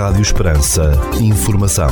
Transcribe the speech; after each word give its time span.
Rádio 0.00 0.22
Esperança. 0.22 0.92
Informação. 1.20 1.90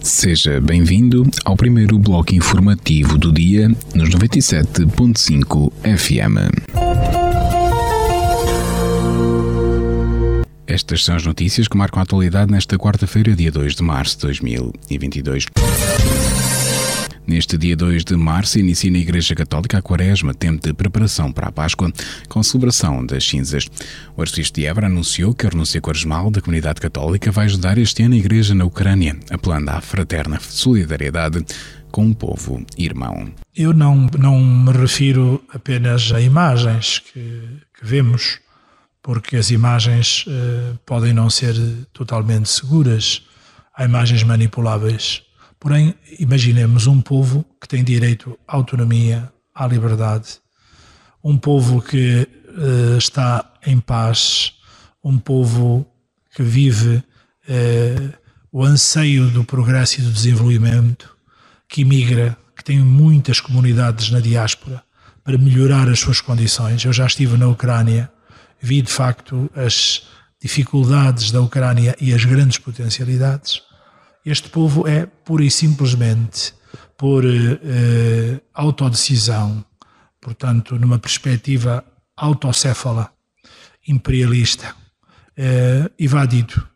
Seja 0.00 0.60
bem-vindo 0.60 1.28
ao 1.44 1.56
primeiro 1.56 1.98
bloco 1.98 2.32
informativo 2.32 3.18
do 3.18 3.32
dia 3.32 3.68
nos 3.96 4.10
97.5 4.10 5.72
FM. 5.82 6.38
Estas 10.64 11.04
são 11.04 11.16
as 11.16 11.26
notícias 11.26 11.66
que 11.66 11.76
marcam 11.76 11.98
a 11.98 12.04
atualidade 12.04 12.52
nesta 12.52 12.78
quarta-feira, 12.78 13.34
dia 13.34 13.50
2 13.50 13.74
de 13.74 13.82
março 13.82 14.14
de 14.18 14.22
2022. 14.26 15.46
Neste 17.28 17.58
dia 17.58 17.76
2 17.76 18.06
de 18.06 18.16
março, 18.16 18.58
inicia 18.58 18.90
na 18.90 18.96
Igreja 18.96 19.34
Católica 19.34 19.76
a 19.76 19.82
Quaresma, 19.82 20.32
tempo 20.32 20.66
de 20.66 20.72
preparação 20.72 21.30
para 21.30 21.48
a 21.48 21.52
Páscoa, 21.52 21.92
com 22.26 22.42
celebração 22.42 23.04
das 23.04 23.22
cinzas. 23.22 23.68
O 24.16 24.22
arcebispo 24.22 24.54
de 24.54 24.64
Évora 24.64 24.86
anunciou 24.86 25.34
que 25.34 25.46
a 25.46 25.50
renúncia 25.50 25.78
quaresmal 25.78 26.30
da 26.30 26.40
comunidade 26.40 26.80
católica 26.80 27.30
vai 27.30 27.44
ajudar 27.44 27.76
este 27.76 28.02
ano 28.02 28.14
a 28.14 28.16
Igreja 28.16 28.54
na 28.54 28.64
Ucrânia, 28.64 29.14
apelando 29.30 29.70
à 29.70 29.78
fraterna 29.82 30.40
solidariedade 30.40 31.44
com 31.90 32.08
o 32.08 32.14
povo 32.14 32.64
irmão. 32.78 33.30
Eu 33.54 33.74
não, 33.74 34.08
não 34.18 34.40
me 34.40 34.72
refiro 34.72 35.44
apenas 35.52 36.10
a 36.12 36.22
imagens 36.22 37.00
que, 37.00 37.42
que 37.78 37.84
vemos, 37.84 38.40
porque 39.02 39.36
as 39.36 39.50
imagens 39.50 40.24
eh, 40.26 40.72
podem 40.86 41.12
não 41.12 41.28
ser 41.28 41.54
totalmente 41.92 42.48
seguras. 42.48 43.20
Há 43.76 43.84
imagens 43.84 44.22
manipuláveis 44.22 45.27
Porém, 45.60 45.94
imaginemos 46.18 46.86
um 46.86 47.00
povo 47.00 47.44
que 47.60 47.66
tem 47.66 47.82
direito 47.82 48.38
à 48.46 48.56
autonomia, 48.56 49.32
à 49.54 49.66
liberdade, 49.66 50.38
um 51.22 51.36
povo 51.36 51.82
que 51.82 52.28
uh, 52.48 52.96
está 52.96 53.54
em 53.66 53.80
paz, 53.80 54.54
um 55.02 55.18
povo 55.18 55.84
que 56.34 56.42
vive 56.42 56.96
uh, 56.96 58.12
o 58.52 58.64
anseio 58.64 59.28
do 59.30 59.42
progresso 59.42 60.00
e 60.00 60.04
do 60.04 60.12
desenvolvimento, 60.12 61.16
que 61.68 61.80
imigra, 61.80 62.36
que 62.56 62.62
tem 62.62 62.78
muitas 62.78 63.40
comunidades 63.40 64.10
na 64.10 64.20
diáspora 64.20 64.82
para 65.24 65.36
melhorar 65.36 65.88
as 65.88 65.98
suas 65.98 66.20
condições. 66.20 66.84
Eu 66.84 66.92
já 66.92 67.06
estive 67.06 67.36
na 67.36 67.48
Ucrânia, 67.48 68.10
vi 68.60 68.80
de 68.80 68.90
facto 68.90 69.50
as 69.54 70.06
dificuldades 70.40 71.32
da 71.32 71.40
Ucrânia 71.40 71.96
e 72.00 72.14
as 72.14 72.24
grandes 72.24 72.58
potencialidades 72.58 73.60
este 74.24 74.48
povo 74.48 74.86
é 74.86 75.06
pura 75.06 75.44
e 75.44 75.50
simplesmente 75.50 76.54
por 76.96 77.24
eh, 77.24 78.40
autodecisão, 78.52 79.64
portanto, 80.20 80.78
numa 80.78 80.98
perspectiva 80.98 81.84
autocéfala, 82.16 83.12
imperialista, 83.86 84.74
eh, 85.36 85.90
evadido, 85.98 86.66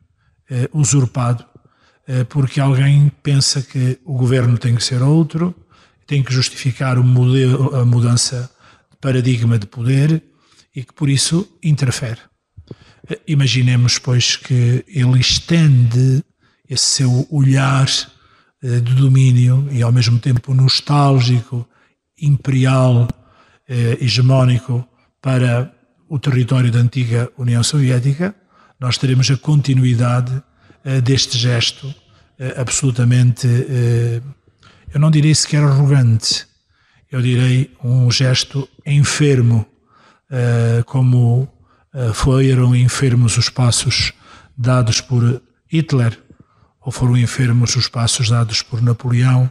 eh, 0.48 0.68
usurpado, 0.72 1.44
eh, 2.06 2.24
porque 2.24 2.60
alguém 2.60 3.10
pensa 3.22 3.62
que 3.62 3.98
o 4.04 4.16
governo 4.16 4.58
tem 4.58 4.74
que 4.74 4.84
ser 4.84 5.02
outro, 5.02 5.54
tem 6.06 6.22
que 6.22 6.32
justificar 6.32 6.98
modelo, 6.98 7.74
a 7.74 7.84
mudança 7.84 8.50
de 8.90 8.96
paradigma 8.98 9.58
de 9.58 9.66
poder 9.66 10.22
e 10.74 10.84
que 10.84 10.92
por 10.92 11.08
isso 11.08 11.58
interfere. 11.62 12.20
Eh, 13.08 13.20
imaginemos, 13.26 13.98
pois, 13.98 14.36
que 14.36 14.84
ele 14.86 15.20
estende 15.20 16.22
esse 16.72 16.86
seu 16.86 17.26
olhar 17.30 17.86
eh, 18.62 18.80
de 18.80 18.94
domínio 18.94 19.68
e 19.70 19.82
ao 19.82 19.92
mesmo 19.92 20.18
tempo 20.18 20.54
nostálgico, 20.54 21.68
imperial, 22.18 23.08
eh, 23.68 23.98
hegemónico 24.00 24.86
para 25.20 25.70
o 26.08 26.18
território 26.18 26.70
da 26.72 26.78
antiga 26.78 27.30
União 27.36 27.62
Soviética, 27.62 28.34
nós 28.80 28.96
teremos 28.96 29.30
a 29.30 29.36
continuidade 29.36 30.42
eh, 30.84 31.00
deste 31.00 31.36
gesto 31.36 31.94
absolutamente, 32.56 33.46
eu 34.92 34.98
não 34.98 35.12
direi 35.12 35.32
sequer 35.32 35.62
arrogante, 35.62 36.44
eu 37.08 37.22
direi 37.22 37.70
um 37.84 38.10
gesto 38.10 38.68
enfermo, 38.84 39.64
como 40.86 41.46
foram 42.14 42.74
enfermos 42.74 43.36
os 43.38 43.48
passos 43.48 44.12
dados 44.58 45.00
por 45.00 45.40
Hitler 45.70 46.18
ou 46.84 46.90
foram 46.92 47.16
enfermos 47.16 47.76
os 47.76 47.88
passos 47.88 48.28
dados 48.28 48.62
por 48.62 48.82
Napoleão 48.82 49.50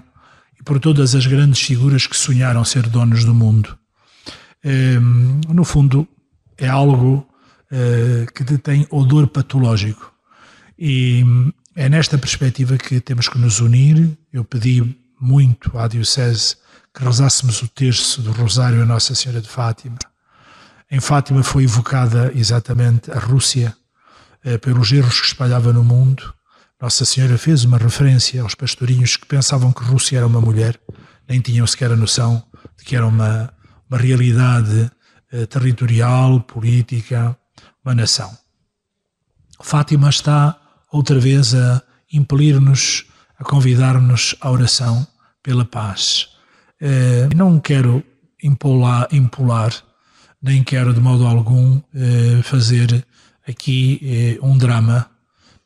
e 0.59 0.63
por 0.63 0.79
todas 0.79 1.15
as 1.15 1.25
grandes 1.25 1.61
figuras 1.61 2.05
que 2.05 2.15
sonharam 2.15 2.63
ser 2.65 2.87
donos 2.87 3.23
do 3.23 3.33
mundo. 3.33 3.77
Ehm, 4.63 5.41
no 5.47 5.63
fundo, 5.63 6.07
é 6.57 6.67
algo 6.67 7.27
eh, 7.71 8.25
que 8.35 8.43
tem 8.57 8.85
odor 8.89 9.27
patológico. 9.27 10.11
E 10.77 11.23
é 11.75 11.87
nesta 11.87 12.17
perspectiva 12.17 12.77
que 12.77 12.99
temos 12.99 13.29
que 13.29 13.37
nos 13.37 13.59
unir. 13.59 14.17
Eu 14.31 14.43
pedi 14.43 14.83
muito 15.19 15.77
à 15.77 15.87
Diocese 15.87 16.57
que 16.93 17.03
rezássemos 17.03 17.61
o 17.61 17.67
terço 17.69 18.21
do 18.21 18.31
Rosário 18.31 18.81
a 18.81 18.85
Nossa 18.85 19.15
Senhora 19.15 19.41
de 19.41 19.47
Fátima. 19.47 19.97
Em 20.89 20.99
Fátima 20.99 21.41
foi 21.43 21.63
evocada 21.63 22.31
exatamente 22.35 23.09
a 23.09 23.17
Rússia 23.17 23.73
eh, 24.43 24.57
pelos 24.57 24.91
erros 24.91 25.21
que 25.21 25.27
espalhava 25.27 25.71
no 25.71 25.83
mundo 25.83 26.33
nossa 26.81 27.05
Senhora 27.05 27.37
fez 27.37 27.63
uma 27.63 27.77
referência 27.77 28.41
aos 28.41 28.55
pastorinhos 28.55 29.15
que 29.15 29.27
pensavam 29.27 29.71
que 29.71 29.83
Rússia 29.83 30.17
era 30.17 30.25
uma 30.25 30.41
mulher, 30.41 30.79
nem 31.29 31.39
tinham 31.39 31.67
sequer 31.67 31.91
a 31.91 31.95
noção 31.95 32.43
de 32.75 32.83
que 32.83 32.95
era 32.95 33.05
uma, 33.05 33.53
uma 33.87 33.99
realidade 33.99 34.89
eh, 35.31 35.45
territorial, 35.45 36.41
política, 36.41 37.37
uma 37.85 37.93
nação. 37.93 38.35
Fátima 39.61 40.09
está 40.09 40.59
outra 40.91 41.19
vez 41.19 41.53
a 41.53 41.83
impelir-nos, 42.11 43.05
a 43.37 43.43
convidar-nos 43.43 44.35
à 44.41 44.49
oração 44.49 45.05
pela 45.43 45.63
paz. 45.63 46.29
Eh, 46.79 47.29
não 47.35 47.59
quero 47.59 48.03
impolar, 48.41 49.07
impolar, 49.11 49.71
nem 50.41 50.63
quero 50.63 50.95
de 50.95 50.99
modo 50.99 51.27
algum 51.27 51.79
eh, 51.93 52.41
fazer 52.41 53.05
aqui 53.47 53.99
eh, 54.03 54.39
um 54.41 54.57
drama, 54.57 55.07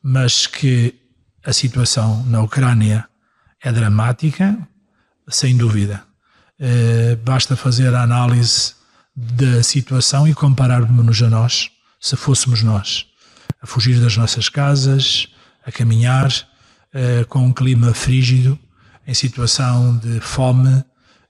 mas 0.03 0.45
que 0.45 1.04
a 1.45 1.53
situação 1.53 2.25
na 2.25 2.41
Ucrânia 2.41 3.07
é 3.61 3.71
dramática, 3.71 4.57
sem 5.29 5.55
dúvida. 5.55 6.03
Eh, 6.59 7.15
basta 7.23 7.55
fazer 7.55 7.93
a 7.93 8.01
análise 8.01 8.73
da 9.15 9.61
situação 9.61 10.27
e 10.27 10.33
compararmos-nos 10.33 11.21
a 11.21 11.29
nós, 11.29 11.69
se 11.99 12.15
fôssemos 12.15 12.63
nós, 12.63 13.05
a 13.61 13.67
fugir 13.67 13.99
das 13.99 14.17
nossas 14.17 14.49
casas, 14.49 15.27
a 15.63 15.71
caminhar 15.71 16.31
eh, 16.91 17.23
com 17.29 17.45
um 17.45 17.53
clima 17.53 17.93
frígido, 17.93 18.57
em 19.07 19.13
situação 19.13 19.97
de 19.97 20.19
fome, 20.19 20.83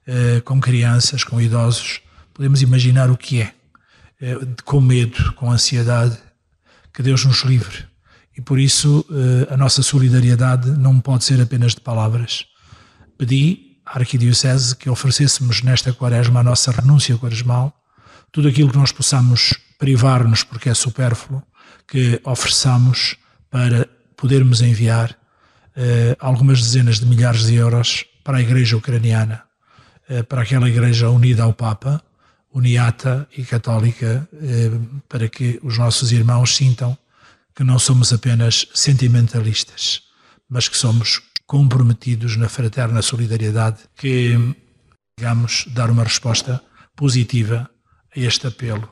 eh, 0.06 0.40
com 0.46 0.58
crianças, 0.58 1.24
com 1.24 1.38
idosos. 1.38 2.00
Podemos 2.32 2.62
imaginar 2.62 3.10
o 3.10 3.16
que 3.18 3.42
é, 3.42 3.52
com 4.64 4.80
medo, 4.80 5.34
com 5.34 5.50
ansiedade. 5.50 6.18
Que 6.92 7.02
Deus 7.02 7.24
nos 7.24 7.42
livre 7.42 7.86
e 8.36 8.42
por 8.42 8.60
isso 8.60 9.04
eh, 9.10 9.54
a 9.54 9.56
nossa 9.56 9.82
solidariedade 9.82 10.70
não 10.70 11.00
pode 11.00 11.24
ser 11.24 11.40
apenas 11.40 11.74
de 11.74 11.80
palavras. 11.80 12.44
Pedi 13.16 13.78
à 13.84 13.98
Arquidiocese 13.98 14.76
que 14.76 14.90
oferecêssemos 14.90 15.62
nesta 15.62 15.92
quaresma 15.92 16.40
a 16.40 16.42
nossa 16.42 16.70
renúncia 16.70 17.16
quaresmal, 17.16 17.72
tudo 18.30 18.48
aquilo 18.48 18.70
que 18.70 18.76
nós 18.76 18.92
possamos 18.92 19.54
privar-nos 19.78 20.44
porque 20.44 20.68
é 20.68 20.74
supérfluo, 20.74 21.42
que 21.88 22.20
ofereçamos 22.24 23.16
para 23.50 23.88
podermos 24.16 24.60
enviar 24.60 25.16
eh, 25.74 26.14
algumas 26.20 26.60
dezenas 26.60 27.00
de 27.00 27.06
milhares 27.06 27.46
de 27.46 27.54
euros 27.54 28.04
para 28.22 28.36
a 28.38 28.42
Igreja 28.42 28.76
Ucraniana, 28.76 29.44
eh, 30.08 30.22
para 30.22 30.42
aquela 30.42 30.68
Igreja 30.68 31.08
unida 31.08 31.44
ao 31.44 31.54
Papa, 31.54 32.02
uniata 32.52 33.26
e 33.36 33.44
católica, 33.44 34.26
para 35.10 35.28
que 35.28 35.60
os 35.62 35.76
nossos 35.76 36.10
irmãos 36.10 36.56
sintam 36.56 36.96
que 37.56 37.64
não 37.64 37.78
somos 37.78 38.12
apenas 38.12 38.68
sentimentalistas, 38.74 40.02
mas 40.46 40.68
que 40.68 40.76
somos 40.76 41.22
comprometidos 41.46 42.36
na 42.36 42.50
fraterna 42.50 43.00
solidariedade, 43.00 43.78
que 43.96 44.36
digamos 45.18 45.64
dar 45.72 45.90
uma 45.90 46.04
resposta 46.04 46.62
positiva 46.94 47.70
a 48.14 48.20
este 48.20 48.46
apelo, 48.46 48.86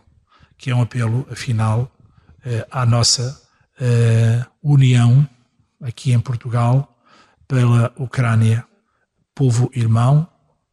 que 0.56 0.70
é 0.70 0.74
um 0.74 0.80
apelo, 0.80 1.26
afinal, 1.30 1.94
eh, 2.42 2.66
à 2.70 2.86
nossa 2.86 3.38
eh, 3.78 4.42
união 4.62 5.28
aqui 5.82 6.12
em 6.12 6.20
Portugal 6.20 6.98
pela 7.46 7.92
Ucrânia, 7.98 8.66
povo 9.34 9.70
irmão 9.74 10.26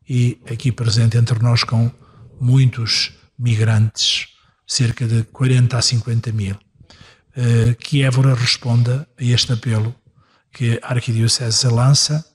e 0.07 0.41
aqui 0.49 0.71
presente 0.71 1.17
entre 1.17 1.39
nós 1.39 1.65
com 1.65 1.91
muitos 2.39 3.11
migrantes, 3.37 4.29
cerca 4.65 5.05
de 5.05 5.23
40 5.23 5.77
a 5.77 5.81
50 5.81 6.31
mil. 6.31 6.57
Eh, 7.35 7.75
que 7.79 8.03
Évora 8.03 8.35
responda 8.35 9.07
a 9.17 9.23
este 9.23 9.53
apelo 9.53 9.95
que 10.51 10.79
a 10.83 10.89
Arquidiocese 10.93 11.67
lança 11.67 12.25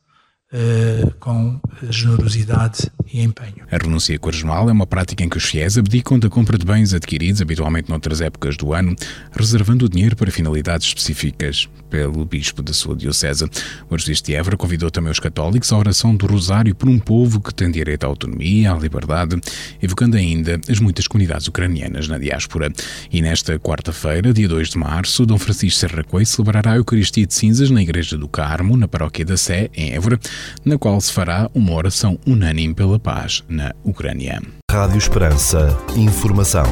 eh, 0.53 1.11
com 1.19 1.61
generosidade 1.91 2.89
e 3.13 3.21
empenho. 3.21 3.67
A 3.71 3.77
renúncia 3.77 4.17
quaresmal 4.17 4.69
é 4.69 4.73
uma 4.73 4.87
prática 4.87 5.25
em 5.25 5.29
que 5.29 5.37
os 5.37 5.45
fiéis 5.45 5.77
abdicam 5.77 6.19
da 6.19 6.29
compra 6.29 6.57
de 6.57 6.65
bens 6.65 6.95
adquiridos 6.95 7.43
habitualmente 7.43 7.89
noutras 7.89 8.21
épocas 8.21 8.57
do 8.57 8.73
ano, 8.73 8.95
reservando 9.33 9.87
o 9.87 9.89
dinheiro 9.89 10.15
para 10.15 10.31
finalidades 10.31 10.87
específicas 10.87 11.69
pelo 11.91 12.25
bispo 12.25 12.63
da 12.63 12.73
sua 12.73 12.95
diocese. 12.95 13.45
O 13.91 13.95
arcebispo 13.95 14.27
de 14.27 14.35
Évora 14.35 14.57
convidou 14.57 14.91
também 14.91 15.11
os 15.11 15.19
católicos 15.19 15.73
à 15.73 15.79
oração 15.79 16.15
do 16.15 16.27
Rosário 16.27 16.75
por 16.75 16.89
um 16.89 16.99
povo 16.99 17.41
que 17.41 17.55
tem 17.55 17.71
direito 17.71 18.05
à 18.05 18.07
autonomia, 18.07 18.73
à 18.73 18.77
liberdade, 18.77 19.41
evocando 19.83 20.17
ainda 20.17 20.61
as 20.69 20.79
muitas 20.79 21.07
comunidades 21.09 21.49
ucranianas 21.49 22.07
na 22.07 22.19
diáspora. 22.19 22.73
E 23.11 23.21
nesta 23.21 23.59
quarta-feira, 23.59 24.33
dia 24.33 24.49
2 24.49 24.71
de 24.71 24.79
março, 24.79 25.27
Dom 25.27 25.39
Francisco 25.39 25.81
Serra 25.81 26.05
celebrará 26.25 26.73
a 26.73 26.77
Eucaristia 26.77 27.27
de 27.27 27.35
Cinzas 27.35 27.71
na 27.71 27.83
Igreja 27.83 28.17
do 28.17 28.29
Carmo, 28.29 28.77
na 28.77 28.87
paróquia 28.87 29.25
da 29.25 29.37
Sé, 29.37 29.71
em 29.75 29.93
Évora, 29.93 30.19
na 30.65 30.79
qual 30.79 31.01
se 31.01 31.13
fará 31.13 31.51
uma 31.55 31.73
oração 31.73 32.19
unânime 32.27 32.75
pela 32.75 32.99
paz 32.99 33.43
na 33.49 33.73
Ucrânia. 33.85 34.43
Rádio 34.71 34.99
Esperança. 34.99 35.77
Informação. 35.97 36.65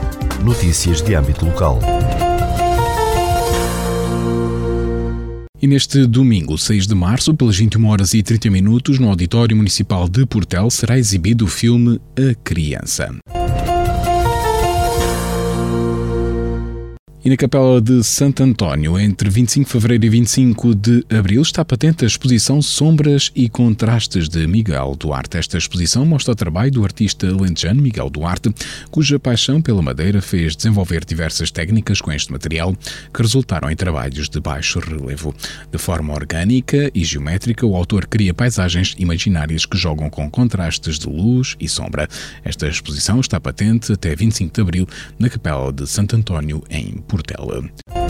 Notícias 0.42 1.00
de 1.00 1.14
âmbito 1.14 1.44
local. 1.44 1.78
E 5.64 5.66
neste 5.66 6.06
domingo, 6.06 6.58
6 6.58 6.86
de 6.86 6.94
março, 6.94 7.32
pelas 7.32 7.56
21 7.56 7.86
horas 7.86 8.12
e 8.12 8.22
30 8.22 8.50
minutos, 8.50 8.98
no 8.98 9.08
Auditório 9.08 9.56
Municipal 9.56 10.06
de 10.06 10.26
Portel, 10.26 10.68
será 10.68 10.98
exibido 10.98 11.46
o 11.46 11.48
filme 11.48 11.98
A 12.18 12.34
Criança. 12.44 13.14
E 17.24 17.30
na 17.30 17.38
Capela 17.38 17.80
de 17.80 18.04
Santo 18.04 18.42
António, 18.42 18.98
entre 18.98 19.30
25 19.30 19.64
de 19.64 19.72
fevereiro 19.72 20.04
e 20.04 20.08
25 20.10 20.74
de 20.74 21.06
abril, 21.08 21.40
está 21.40 21.64
patente 21.64 22.04
a 22.04 22.06
exposição 22.06 22.60
Sombras 22.60 23.32
e 23.34 23.48
Contrastes 23.48 24.28
de 24.28 24.46
Miguel 24.46 24.94
Duarte. 24.94 25.38
Esta 25.38 25.56
exposição 25.56 26.04
mostra 26.04 26.32
o 26.32 26.36
trabalho 26.36 26.70
do 26.70 26.84
artista 26.84 27.26
lentejano 27.34 27.80
Miguel 27.80 28.10
Duarte, 28.10 28.54
cuja 28.90 29.18
paixão 29.18 29.62
pela 29.62 29.80
madeira 29.80 30.20
fez 30.20 30.54
desenvolver 30.54 31.02
diversas 31.02 31.50
técnicas 31.50 31.98
com 31.98 32.12
este 32.12 32.30
material 32.30 32.76
que 33.10 33.22
resultaram 33.22 33.70
em 33.70 33.74
trabalhos 33.74 34.28
de 34.28 34.38
baixo 34.38 34.78
relevo. 34.78 35.34
De 35.72 35.78
forma 35.78 36.12
orgânica 36.12 36.90
e 36.94 37.02
geométrica, 37.02 37.64
o 37.64 37.74
autor 37.74 38.06
cria 38.06 38.34
paisagens 38.34 38.94
imaginárias 38.98 39.64
que 39.64 39.78
jogam 39.78 40.10
com 40.10 40.30
contrastes 40.30 40.98
de 40.98 41.08
luz 41.08 41.56
e 41.58 41.70
sombra. 41.70 42.06
Esta 42.44 42.68
exposição 42.68 43.18
está 43.18 43.40
patente 43.40 43.94
até 43.94 44.14
25 44.14 44.54
de 44.54 44.60
abril 44.60 44.86
na 45.18 45.30
Capela 45.30 45.72
de 45.72 45.86
Santo 45.86 46.16
António, 46.16 46.62
em. 46.68 47.02
Portela. 47.14 48.03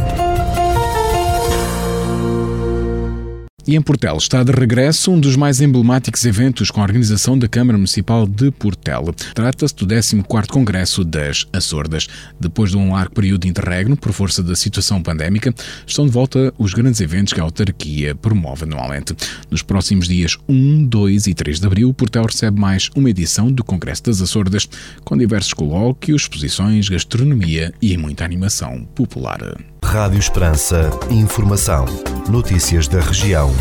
E 3.66 3.74
em 3.74 3.80
Portela 3.80 4.18
está 4.18 4.42
de 4.42 4.52
regresso 4.52 5.10
um 5.10 5.18
dos 5.18 5.36
mais 5.36 5.62
emblemáticos 5.62 6.26
eventos 6.26 6.70
com 6.70 6.80
a 6.80 6.84
organização 6.84 7.38
da 7.38 7.48
Câmara 7.48 7.78
Municipal 7.78 8.26
de 8.26 8.50
Portela. 8.50 9.14
Trata-se 9.34 9.74
do 9.74 9.86
14º 9.86 10.46
Congresso 10.48 11.02
das 11.02 11.46
Açordas. 11.50 12.06
Depois 12.38 12.72
de 12.72 12.76
um 12.76 12.92
largo 12.92 13.14
período 13.14 13.42
de 13.42 13.48
interregno 13.48 13.96
por 13.96 14.12
força 14.12 14.42
da 14.42 14.54
situação 14.54 15.02
pandémica, 15.02 15.54
estão 15.86 16.04
de 16.04 16.12
volta 16.12 16.52
os 16.58 16.74
grandes 16.74 17.00
eventos 17.00 17.32
que 17.32 17.40
a 17.40 17.42
autarquia 17.42 18.14
promove 18.14 18.64
anualmente. 18.64 19.16
Nos 19.50 19.62
próximos 19.62 20.08
dias 20.08 20.36
1, 20.46 20.84
2 20.84 21.26
e 21.26 21.32
3 21.32 21.58
de 21.58 21.66
abril, 21.66 21.94
Portela 21.94 22.26
recebe 22.26 22.60
mais 22.60 22.90
uma 22.94 23.08
edição 23.08 23.50
do 23.50 23.64
Congresso 23.64 24.02
das 24.04 24.20
Açordas, 24.20 24.68
com 25.04 25.16
diversos 25.16 25.54
colóquios, 25.54 26.22
exposições, 26.22 26.90
gastronomia 26.90 27.72
e 27.80 27.96
muita 27.96 28.26
animação 28.26 28.86
popular. 28.94 29.40
Rádio 29.84 30.18
Esperança. 30.18 30.90
Informação. 31.10 31.84
Notícias 32.28 32.88
da 32.88 33.00
região. 33.00 33.52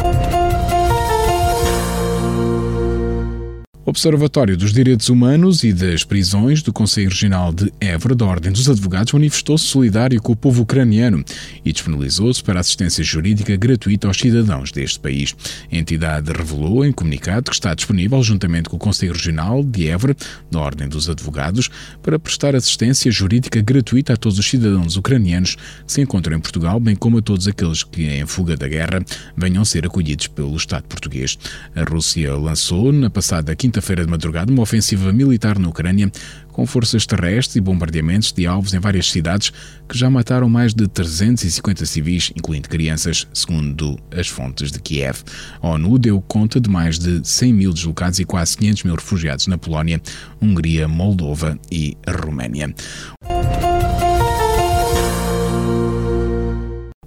Observatório 3.94 4.57
dos 4.57 4.74
Direitos 4.74 5.07
Humanos 5.07 5.63
e 5.63 5.72
das 5.72 6.04
Prisões 6.04 6.63
do 6.63 6.74
Conselho 6.74 7.10
Regional 7.10 7.54
de 7.54 7.72
Évora 7.80 8.16
da 8.16 8.25
Ordem 8.25 8.51
dos 8.51 8.68
Advogados 8.68 9.13
manifestou-se 9.13 9.66
solidário 9.66 10.19
com 10.19 10.31
o 10.31 10.36
povo 10.36 10.63
ucraniano 10.63 11.24
e 11.63 11.72
disponibilizou-se 11.72 12.44
para 12.44 12.60
assistência 12.60 13.04
jurídica 13.04 13.56
gratuita 13.56 14.07
aos 14.07 14.18
cidadãos 14.18 14.72
deste 14.72 15.00
país. 15.00 15.36
A 15.72 15.75
entidade 15.75 16.31
revelou 16.31 16.84
em 16.84 16.92
comunicado 16.92 17.51
que 17.51 17.56
está 17.56 17.72
disponível, 17.75 18.24
juntamente 18.24 18.68
com 18.68 18.78
o 18.78 18.80
Conselho 18.80 19.13
Regional 19.13 19.63
de 19.63 19.88
Évora 19.88 20.18
da 20.50 20.60
Ordem 20.60 20.89
dos 20.89 21.07
Advogados, 21.07 21.69
para 22.01 22.18
prestar 22.18 22.56
assistência 22.56 23.12
jurídica 23.12 23.62
gratuita 23.62 24.13
a 24.13 24.18
todos 24.18 24.39
os 24.39 24.50
cidadãos 24.50 24.98
ucranianos 24.98 25.56
que 25.86 25.94
se 25.94 26.01
encontram 26.01 26.36
em 26.36 26.39
Portugal, 26.39 26.80
bem 26.80 26.96
como 26.96 27.19
a 27.19 27.22
todos 27.22 27.48
aqueles 27.48 27.84
que, 27.84 28.07
em 28.07 28.25
fuga 28.25 28.57
da 28.57 28.68
guerra, 28.68 29.06
venham 29.38 29.63
ser 29.63 29.86
acolhidos 29.86 30.25
pelo 30.25 30.57
Estado 30.57 30.86
português. 30.86 31.38
A 31.75 31.84
Rússia 31.84 32.36
lançou, 32.36 32.92
na 32.92 33.12
passada 33.12 33.56
quinta 33.56 33.83
quinta-feira 33.84 34.06
de 34.06 34.10
madrugada 34.10 34.52
uma 34.52 34.62
ofensiva 34.62 35.12
militar 35.12 35.60
na 35.60 35.68
Ucrânia 35.68 36.10
com 36.54 36.66
forças 36.66 37.06
terrestres 37.06 37.58
e 37.58 37.62
bombardeamentos 37.62 38.32
de 38.32 38.48
alvos 38.48 38.74
em 38.74 38.80
várias 38.80 39.12
cidades 39.12 39.52
que 39.90 39.98
já 39.98 40.10
mataram 40.10 40.50
mais 40.50 40.74
de 40.74 40.88
350 40.88 41.86
civis, 41.86 42.32
incluindo 42.36 42.70
crianças, 42.70 43.28
segundo 43.34 44.00
as 44.16 44.28
fontes 44.28 44.72
de 44.72 44.80
Kiev. 44.80 45.24
A 45.62 45.70
ONU 45.70 46.00
deu 46.00 46.22
conta 46.22 46.62
de 46.62 46.70
mais 46.70 46.98
de 46.98 47.28
100 47.28 47.54
mil 47.54 47.74
deslocados 47.74 48.20
e 48.20 48.26
quase 48.26 48.56
500 48.58 48.84
mil 48.84 48.96
refugiados 48.96 49.48
na 49.48 49.58
Polónia, 49.58 50.02
Hungria, 50.42 50.88
Moldova 50.88 51.60
e 51.70 51.98
Roménia. 52.08 52.74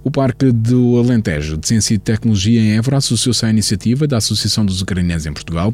O 0.07 0.11
Parque 0.11 0.53
do 0.53 0.97
Alentejo 0.97 1.57
de 1.57 1.67
Ciência 1.67 1.93
e 1.93 1.97
Tecnologia 1.97 2.61
em 2.61 2.77
Évora 2.77 2.95
associou-se 2.95 3.45
à 3.45 3.49
iniciativa 3.49 4.07
da 4.07 4.15
Associação 4.15 4.65
dos 4.65 4.81
Ucranianos 4.81 5.25
em 5.25 5.33
Portugal 5.33 5.73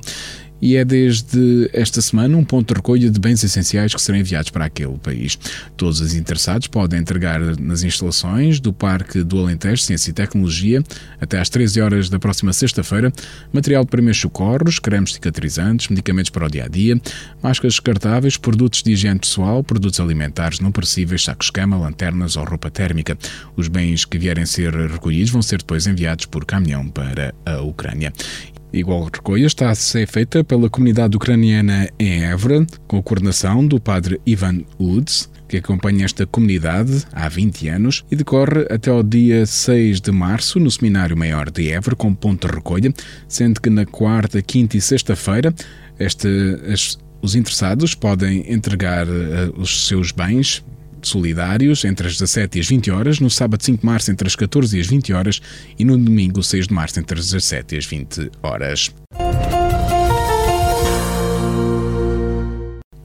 e 0.61 0.75
é 0.75 0.85
desde 0.85 1.69
esta 1.73 2.01
semana 2.01 2.37
um 2.37 2.43
ponto 2.43 2.67
de 2.67 2.77
recolha 2.77 3.09
de 3.09 3.19
bens 3.19 3.43
essenciais 3.43 3.93
que 3.93 4.01
serão 4.01 4.17
enviados 4.17 4.49
para 4.49 4.65
aquele 4.65 4.97
país. 4.97 5.37
Todos 5.75 5.99
os 5.99 6.15
interessados 6.15 6.67
podem 6.67 6.99
entregar 6.99 7.39
nas 7.59 7.83
instalações 7.83 8.59
do 8.59 8.71
Parque 8.71 9.23
do 9.23 9.39
Alentejo 9.39 9.81
Ciência 9.81 10.11
e 10.11 10.13
Tecnologia 10.13 10.81
até 11.19 11.39
às 11.39 11.49
13 11.49 11.81
horas 11.81 12.09
da 12.09 12.19
próxima 12.19 12.53
sexta-feira 12.53 13.11
material 13.51 13.83
de 13.83 13.89
primeiros 13.89 14.19
socorros, 14.19 14.79
cremes 14.79 15.13
cicatrizantes, 15.13 15.87
medicamentos 15.89 16.29
para 16.29 16.45
o 16.45 16.49
dia 16.49 16.65
a 16.65 16.67
dia, 16.67 16.99
máscaras 17.41 17.73
descartáveis, 17.73 18.37
produtos 18.37 18.81
de 18.81 18.91
higiene 18.93 19.19
pessoal, 19.19 19.63
produtos 19.63 19.99
alimentares 19.99 20.59
não 20.59 20.71
perecíveis, 20.71 21.23
sacos-cama, 21.23 21.77
lanternas 21.77 22.35
ou 22.35 22.43
roupa 22.43 22.69
térmica. 22.69 23.17
Os 23.55 23.67
bens 23.67 24.05
que 24.05 24.17
vierem 24.17 24.45
ser 24.45 24.73
recolhidos 24.73 25.29
vão 25.29 25.41
ser 25.41 25.57
depois 25.59 25.87
enviados 25.87 26.25
por 26.25 26.45
caminhão 26.45 26.87
para 26.87 27.33
a 27.45 27.61
Ucrânia. 27.61 28.13
Igual 28.73 29.03
recolha 29.03 29.45
está 29.45 29.69
a 29.69 29.75
ser 29.75 30.07
feita 30.07 30.43
pela 30.43 30.67
comunidade 30.67 31.15
ucraniana 31.15 31.87
em 31.99 32.23
Évora, 32.23 32.65
com 32.87 32.97
a 32.97 33.03
coordenação 33.03 33.67
do 33.67 33.79
padre 33.79 34.19
Ivan 34.25 34.61
Uds, 34.79 35.29
que 35.47 35.57
acompanha 35.57 36.05
esta 36.05 36.25
comunidade 36.25 37.05
há 37.13 37.29
20 37.29 37.67
anos 37.67 38.03
e 38.09 38.15
decorre 38.15 38.65
até 38.71 38.89
ao 38.89 39.03
dia 39.03 39.45
6 39.45 40.01
de 40.01 40.11
março 40.11 40.59
no 40.59 40.71
Seminário 40.71 41.15
Maior 41.15 41.51
de 41.51 41.69
Évora, 41.69 41.95
com 41.95 42.15
ponto 42.15 42.47
de 42.47 42.55
recolha, 42.55 42.91
sendo 43.27 43.61
que 43.61 43.69
na 43.69 43.85
quarta, 43.85 44.41
quinta 44.41 44.75
e 44.75 44.81
sexta-feira 44.81 45.53
os 47.21 47.35
interessados 47.35 47.93
podem 47.93 48.51
entregar 48.51 49.07
uh, 49.07 49.53
os 49.55 49.87
seus 49.87 50.11
bens 50.11 50.65
solidários 51.07 51.85
entre 51.85 52.07
as 52.07 52.13
17 52.13 52.57
e 52.57 52.61
as 52.61 52.67
20 52.67 52.91
horas, 52.91 53.19
no 53.19 53.29
sábado 53.29 53.63
5 53.63 53.79
de 53.79 53.85
março 53.85 54.11
entre 54.11 54.27
as 54.27 54.35
14 54.35 54.77
e 54.77 54.81
as 54.81 54.87
20 54.87 55.13
horas 55.13 55.41
e 55.77 55.85
no 55.85 55.97
domingo 55.97 56.43
6 56.43 56.67
de 56.67 56.73
março 56.73 56.99
entre 56.99 57.19
as 57.19 57.25
17 57.25 57.75
e 57.75 57.77
as 57.77 57.85
20 57.85 58.31
horas. 58.41 58.93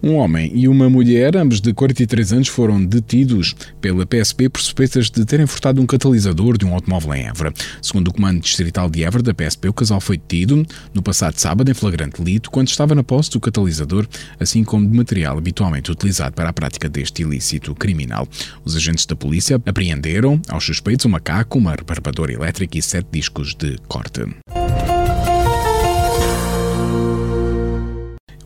Um 0.02 0.14
homem 0.14 0.50
e 0.55 0.69
uma 0.69 0.88
mulher, 0.88 1.37
ambos 1.37 1.61
de 1.61 1.73
43 1.73 2.33
anos, 2.33 2.49
foram 2.49 2.85
detidos 2.85 3.55
pela 3.81 4.07
PSP 4.07 4.49
por 4.49 4.61
suspeitas 4.61 5.11
de 5.11 5.25
terem 5.25 5.47
furtado 5.47 5.83
um 5.83 5.87
catalisador 5.87 6.57
de 6.57 6.64
um 6.64 6.73
automóvel 6.73 7.14
em 7.14 7.26
Évora. 7.26 7.52
Segundo 7.83 8.09
o 8.09 8.12
Comando 8.12 8.40
Distrital 8.40 8.88
de 8.88 9.02
Évora 9.02 9.23
da 9.23 9.35
PSP, 9.35 9.69
o 9.69 9.73
casal 9.73 10.00
foi 10.00 10.17
detido 10.17 10.64
no 10.95 11.02
passado 11.02 11.37
sábado 11.37 11.71
em 11.71 11.75
flagrante 11.75 12.23
delito 12.23 12.50
quando 12.50 12.69
estava 12.69 12.95
na 12.95 13.02
posse 13.02 13.31
do 13.31 13.40
catalisador, 13.40 14.07
assim 14.38 14.62
como 14.62 14.88
de 14.88 14.97
material 14.97 15.37
habitualmente 15.37 15.90
utilizado 15.90 16.35
para 16.35 16.50
a 16.50 16.52
prática 16.52 16.88
deste 16.88 17.23
ilícito 17.23 17.75
criminal. 17.75 18.28
Os 18.64 18.76
agentes 18.76 19.05
da 19.05 19.17
polícia 19.17 19.61
apreenderam 19.67 20.40
aos 20.49 20.64
suspeitos 20.64 21.07
um 21.07 21.11
macaco, 21.11 21.59
uma 21.59 21.73
reparadora 21.73 22.33
elétrica 22.33 22.78
e 22.78 22.83
sete 22.83 23.09
discos 23.11 23.55
de 23.55 23.76
corte. 23.88 24.23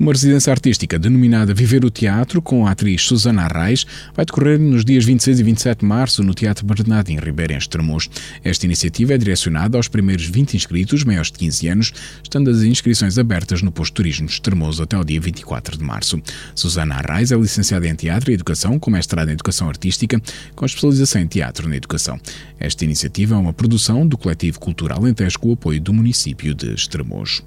Uma 0.02 0.10
residência 0.10 0.50
artística 0.50 0.98
denominada 0.98 1.54
Viver 1.54 1.84
o 1.84 1.90
Teatro, 1.90 2.42
com 2.42 2.66
a 2.66 2.72
atriz 2.72 3.02
Susana 3.02 3.44
Arraes, 3.44 3.86
vai 4.16 4.24
decorrer 4.24 4.58
nos 4.58 4.84
dias 4.84 5.04
26 5.04 5.38
e 5.38 5.42
27 5.44 5.78
de 5.78 5.86
março 5.86 6.24
no 6.24 6.34
Teatro 6.34 6.66
Bernardino 6.66 7.22
Ribeiro, 7.22 7.52
em 7.52 7.56
Estremoz. 7.56 8.10
Esta 8.42 8.66
iniciativa 8.66 9.14
é 9.14 9.16
direcionada 9.16 9.76
aos 9.76 9.86
primeiros 9.86 10.26
20 10.26 10.54
inscritos, 10.54 11.04
maiores 11.04 11.30
de 11.30 11.38
15 11.38 11.68
anos, 11.68 11.92
estando 12.20 12.50
as 12.50 12.64
inscrições 12.64 13.16
abertas 13.16 13.62
no 13.62 13.70
posto 13.70 13.94
turismo 13.94 14.26
de 14.26 14.32
Estremoz 14.32 14.80
até 14.80 14.98
o 14.98 15.04
dia 15.04 15.20
24 15.20 15.78
de 15.78 15.84
março. 15.84 16.20
Susana 16.52 16.96
Arraes 16.96 17.30
é 17.30 17.36
licenciada 17.36 17.86
em 17.86 17.94
Teatro 17.94 18.32
e 18.32 18.34
Educação, 18.34 18.80
com 18.80 18.90
mestrado 18.90 19.28
em 19.28 19.34
Educação 19.34 19.68
Artística, 19.68 20.20
com 20.56 20.66
especialização 20.66 21.22
em 21.22 21.28
Teatro 21.28 21.68
na 21.68 21.76
Educação. 21.76 22.18
Esta 22.58 22.84
iniciativa 22.84 23.36
é 23.36 23.38
uma 23.38 23.52
produção 23.52 24.04
do 24.04 24.18
Coletivo 24.18 24.58
Cultural 24.58 24.98
Alentejo 24.98 25.38
com 25.38 25.50
o 25.50 25.52
apoio 25.52 25.80
do 25.80 25.92
município 25.92 26.56
de 26.56 26.74
Estremoz. 26.74 27.40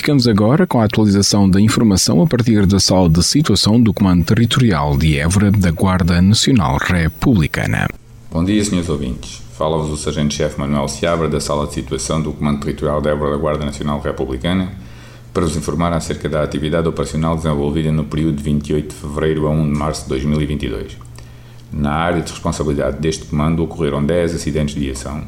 Ficamos 0.00 0.26
agora 0.26 0.66
com 0.66 0.80
a 0.80 0.84
atualização 0.86 1.48
da 1.48 1.60
informação 1.60 2.22
a 2.22 2.26
partir 2.26 2.64
da 2.64 2.80
sala 2.80 3.06
de 3.06 3.22
situação 3.22 3.78
do 3.78 3.92
Comando 3.92 4.24
Territorial 4.24 4.96
de 4.96 5.18
Évora 5.18 5.50
da 5.50 5.70
Guarda 5.70 6.22
Nacional 6.22 6.78
Republicana. 6.78 7.86
Bom 8.32 8.42
dia, 8.42 8.64
senhores 8.64 8.88
ouvintes. 8.88 9.42
Fala-vos 9.58 9.90
o 9.90 9.98
Sargento-Chefe 9.98 10.58
Manuel 10.58 10.88
Seabra 10.88 11.28
da 11.28 11.38
sala 11.38 11.66
de 11.66 11.74
situação 11.74 12.22
do 12.22 12.32
Comando 12.32 12.60
Territorial 12.60 13.02
de 13.02 13.10
Évora 13.10 13.32
da 13.32 13.36
Guarda 13.36 13.66
Nacional 13.66 14.00
Republicana 14.00 14.72
para 15.34 15.44
vos 15.44 15.54
informar 15.54 15.92
acerca 15.92 16.30
da 16.30 16.42
atividade 16.42 16.88
operacional 16.88 17.36
desenvolvida 17.36 17.92
no 17.92 18.04
período 18.04 18.36
de 18.36 18.42
28 18.42 18.88
de 18.88 18.94
fevereiro 18.94 19.48
a 19.48 19.50
1 19.50 19.70
de 19.70 19.78
março 19.78 20.04
de 20.04 20.08
2022. 20.08 20.96
Na 21.70 21.92
área 21.92 22.22
de 22.22 22.30
responsabilidade 22.30 22.96
deste 23.00 23.26
comando 23.26 23.62
ocorreram 23.62 24.02
10 24.02 24.34
acidentes 24.34 24.74
de 24.74 24.80
viação, 24.80 25.24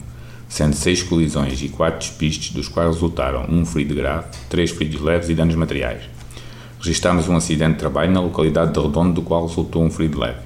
sendo 0.52 0.76
6 0.76 1.04
colisões 1.04 1.62
e 1.62 1.68
4 1.70 1.98
despistes, 1.98 2.52
dos 2.52 2.68
quais 2.68 2.92
resultaram 2.92 3.46
um 3.48 3.64
ferido 3.64 3.94
grave, 3.94 4.26
3 4.50 4.70
feridos 4.70 5.00
leves 5.00 5.30
e 5.30 5.34
danos 5.34 5.54
materiais. 5.54 6.02
Registámos 6.78 7.26
um 7.26 7.34
acidente 7.34 7.72
de 7.72 7.78
trabalho 7.78 8.12
na 8.12 8.20
localidade 8.20 8.70
de 8.70 8.78
Redondo, 8.78 9.14
do 9.14 9.22
qual 9.22 9.46
resultou 9.46 9.82
um 9.82 9.90
ferido 9.90 10.20
leve. 10.20 10.40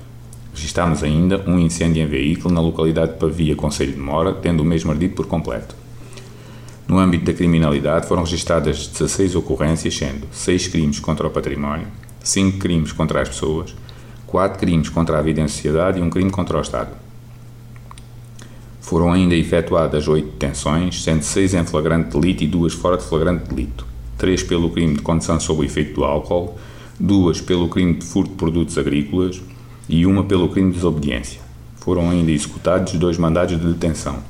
Registámos 0.54 1.02
ainda 1.02 1.42
um 1.44 1.58
incêndio 1.58 2.04
em 2.04 2.06
veículo 2.06 2.54
na 2.54 2.60
localidade 2.60 3.14
de 3.14 3.18
Pavia, 3.18 3.56
Conselho 3.56 3.94
de 3.94 3.98
Mora, 3.98 4.32
tendo 4.32 4.62
o 4.62 4.64
mesmo 4.64 4.92
ardido 4.92 5.16
por 5.16 5.26
completo. 5.26 5.74
No 6.86 7.00
âmbito 7.00 7.24
da 7.24 7.32
criminalidade 7.32 8.06
foram 8.06 8.22
registadas 8.22 8.86
16 8.86 9.34
ocorrências, 9.34 9.96
sendo 9.96 10.28
6 10.30 10.68
crimes 10.68 11.00
contra 11.00 11.26
o 11.26 11.30
património, 11.30 11.88
5 12.22 12.58
crimes 12.58 12.92
contra 12.92 13.22
as 13.22 13.28
pessoas, 13.28 13.74
4 14.28 14.56
crimes 14.56 14.88
contra 14.88 15.18
a 15.18 15.22
vida 15.22 15.40
em 15.40 15.48
sociedade 15.48 15.98
e 15.98 16.02
um 16.02 16.10
crime 16.10 16.30
contra 16.30 16.58
o 16.58 16.60
Estado. 16.60 17.05
Foram 18.86 19.12
ainda 19.12 19.34
efetuadas 19.34 20.06
8 20.06 20.24
detenções, 20.38 21.02
sendo 21.02 21.20
6 21.20 21.54
em 21.54 21.64
flagrante 21.64 22.16
delito 22.16 22.44
e 22.44 22.46
2 22.46 22.72
fora 22.74 22.96
de 22.96 23.02
flagrante 23.02 23.52
delito, 23.52 23.84
3 24.16 24.44
pelo 24.44 24.70
crime 24.70 24.94
de 24.94 25.02
condução 25.02 25.40
sob 25.40 25.62
o 25.62 25.64
efeito 25.64 25.92
do 25.94 26.04
álcool, 26.04 26.54
2 27.00 27.40
pelo 27.40 27.68
crime 27.68 27.94
de 27.94 28.06
furto 28.06 28.30
de 28.30 28.36
produtos 28.36 28.78
agrícolas 28.78 29.42
e 29.88 30.06
1 30.06 30.22
pelo 30.28 30.48
crime 30.50 30.70
de 30.70 30.76
desobediência. 30.76 31.40
Foram 31.78 32.10
ainda 32.10 32.30
executados 32.30 32.92
dois 32.92 33.18
mandados 33.18 33.58
de 33.58 33.66
detenção. 33.66 34.20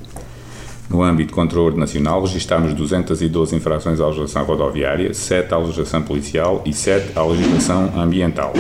No 0.89 1.03
âmbito 1.03 1.35
contra 1.35 1.59
a 1.59 1.63
ordem 1.63 1.81
nacional, 1.81 2.23
registámos 2.23 2.73
212 2.73 3.55
infrações 3.55 4.01
à 4.01 4.07
legislação 4.07 4.43
rodoviária, 4.45 5.13
7 5.13 5.53
à 5.53 5.59
legislação 5.59 6.01
policial 6.01 6.63
e 6.65 6.73
7 6.73 7.13
à 7.15 7.23
legislação 7.23 7.93
ambiental. 7.95 8.55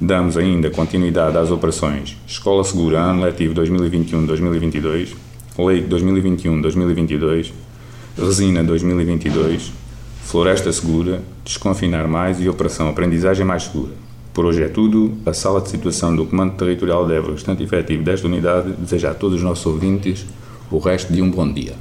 Damos 0.00 0.36
ainda 0.36 0.70
continuidade 0.70 1.38
às 1.38 1.52
operações 1.52 2.16
Escola 2.26 2.64
Segura, 2.64 3.00
ano 3.00 3.22
letivo 3.22 3.54
2021-2022, 3.54 5.14
Lei 5.56 5.86
2021-2022, 5.86 7.52
Resina 8.18 8.64
2022, 8.64 9.72
Floresta 10.24 10.72
Segura, 10.72 11.22
Desconfinar 11.44 12.08
Mais 12.08 12.40
e 12.40 12.48
Operação 12.48 12.88
Aprendizagem 12.88 13.46
Mais 13.46 13.62
Segura. 13.62 13.92
Por 14.32 14.44
hoje 14.44 14.64
é 14.64 14.68
tudo. 14.68 15.12
A 15.24 15.32
sala 15.32 15.60
de 15.60 15.68
situação 15.68 16.14
do 16.14 16.26
Comando 16.26 16.54
Territorial 16.54 17.06
de 17.06 17.14
Évora, 17.14 17.34
bastante 17.34 17.62
efetivo 17.62 18.02
desta 18.02 18.26
unidade, 18.26 18.72
deseja 18.72 19.12
a 19.12 19.14
todos 19.14 19.36
os 19.36 19.44
nossos 19.44 19.64
ouvintes 19.64 20.26
o 20.72 20.78
resto 20.78 21.12
de 21.12 21.22
um 21.22 21.30
bom 21.30 21.50
dia. 21.52 21.74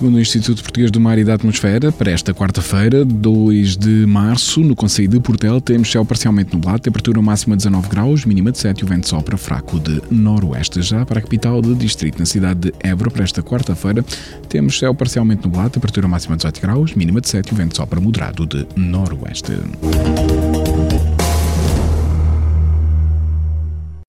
Segundo 0.00 0.16
o 0.16 0.20
Instituto 0.20 0.62
Português 0.62 0.90
do 0.90 0.98
Mar 0.98 1.18
e 1.18 1.24
da 1.24 1.34
Atmosfera, 1.34 1.92
para 1.92 2.10
esta 2.10 2.32
quarta-feira, 2.32 3.04
2 3.04 3.76
de 3.76 4.06
março, 4.06 4.60
no 4.60 4.74
Conselho 4.74 5.08
de 5.10 5.20
Portel, 5.20 5.60
temos 5.60 5.92
céu 5.92 6.06
parcialmente 6.06 6.54
nublado, 6.54 6.78
temperatura 6.78 7.20
máxima 7.20 7.54
de 7.54 7.64
19 7.64 7.88
graus, 7.90 8.24
mínima 8.24 8.50
de 8.50 8.56
7 8.56 8.80
e 8.80 8.84
o 8.84 8.86
vento 8.86 9.06
sopra 9.06 9.36
fraco 9.36 9.78
de 9.78 10.00
noroeste. 10.10 10.80
Já 10.80 11.04
para 11.04 11.18
a 11.18 11.22
capital 11.22 11.60
do 11.60 11.74
distrito, 11.74 12.18
na 12.18 12.24
cidade 12.24 12.60
de 12.60 12.74
Évora, 12.82 13.10
para 13.10 13.24
esta 13.24 13.42
quarta-feira, 13.42 14.02
temos 14.48 14.78
céu 14.78 14.94
parcialmente 14.94 15.44
nublado, 15.44 15.68
temperatura 15.68 16.08
máxima 16.08 16.34
de 16.34 16.44
18 16.44 16.62
graus, 16.62 16.94
mínima 16.94 17.20
de 17.20 17.28
7 17.28 17.50
e 17.50 17.52
o 17.52 17.56
vento 17.56 17.76
sopra 17.76 18.00
moderado 18.00 18.46
de 18.46 18.66
noroeste. 18.74 19.52